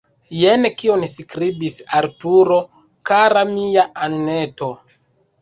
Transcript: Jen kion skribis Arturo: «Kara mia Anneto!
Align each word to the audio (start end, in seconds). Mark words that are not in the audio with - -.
Jen 0.35 0.63
kion 0.79 1.03
skribis 1.11 1.75
Arturo: 1.99 2.57
«Kara 3.11 3.45
mia 3.53 3.85
Anneto! 4.09 4.73